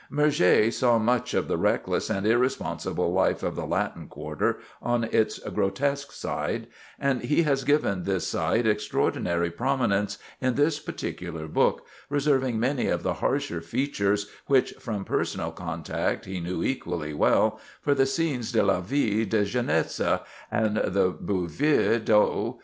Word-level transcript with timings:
Murger 0.09 0.71
saw 0.71 0.97
much 0.97 1.35
of 1.35 1.47
the 1.47 1.59
reckless 1.59 2.09
and 2.09 2.25
irresponsible 2.25 3.13
life 3.13 3.43
of 3.43 3.55
the 3.55 3.67
Latin 3.67 4.07
Quarter 4.07 4.57
on 4.81 5.03
its 5.03 5.37
grotesque 5.37 6.11
side, 6.11 6.65
and 6.97 7.21
he 7.21 7.43
has 7.43 7.63
given 7.63 8.01
this 8.03 8.25
side 8.25 8.65
extraordinary 8.65 9.51
prominence 9.51 10.17
in 10.41 10.55
this 10.55 10.79
particular 10.79 11.47
book, 11.47 11.85
reserving 12.09 12.59
many 12.59 12.87
of 12.87 13.03
the 13.03 13.13
harsher 13.21 13.61
features, 13.61 14.31
which 14.47 14.71
from 14.79 15.05
personal 15.05 15.51
contact 15.51 16.25
he 16.25 16.39
knew 16.39 16.63
equally 16.63 17.13
well, 17.13 17.59
for 17.79 17.93
the 17.93 18.07
"Scenes 18.07 18.51
de 18.51 18.63
la 18.63 18.79
Vie 18.81 19.23
de 19.23 19.45
Jeunesse" 19.45 20.17
and 20.49 20.77
the 20.77 21.11
"Buveurs 21.15 22.01
d'Eau." 22.03 22.59